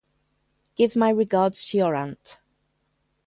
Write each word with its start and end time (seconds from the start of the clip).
Give 0.75 0.95
my 0.95 1.11
regards 1.11 1.63
to 1.67 1.77
your 1.77 1.93
aunt. 1.93 2.39